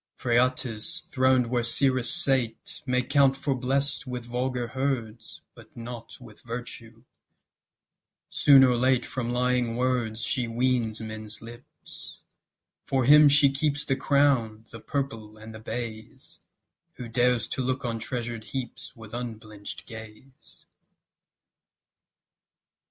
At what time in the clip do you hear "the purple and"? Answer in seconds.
14.71-15.53